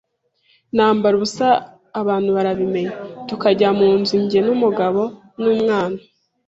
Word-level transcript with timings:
nambara 0.75 1.13
ubusa 1.15 1.47
abantu 2.01 2.29
barabimenya, 2.37 2.93
tukajya 3.27 3.69
mu 3.79 3.89
nzu 3.99 4.15
njye 4.23 4.39
n’umugabo 4.45 5.01
n’umwana 5.41 5.99